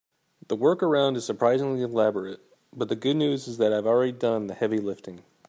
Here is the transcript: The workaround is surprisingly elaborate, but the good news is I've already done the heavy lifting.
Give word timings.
The 0.47 0.57
workaround 0.57 1.15
is 1.15 1.25
surprisingly 1.27 1.83
elaborate, 1.83 2.39
but 2.75 2.89
the 2.89 2.95
good 2.95 3.17
news 3.17 3.47
is 3.47 3.61
I've 3.61 3.85
already 3.85 4.11
done 4.11 4.47
the 4.47 4.55
heavy 4.55 4.79
lifting. 4.79 5.21